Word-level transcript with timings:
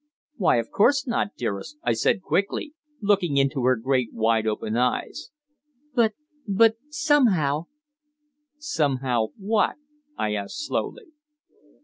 "Why, 0.37 0.57
of 0.57 0.71
course 0.71 1.05
not, 1.05 1.35
dearest," 1.37 1.77
I 1.83 1.93
said 1.93 2.23
quickly, 2.23 2.73
looking 3.03 3.37
into 3.37 3.63
her 3.65 3.75
great 3.75 4.11
wide 4.11 4.47
open 4.47 4.75
eyes. 4.75 5.29
"But 5.93 6.13
but, 6.47 6.77
somehow" 6.89 7.67
"Somehow, 8.57 9.27
what?" 9.37 9.75
I 10.17 10.33
asked 10.33 10.65
slowly. 10.65 11.11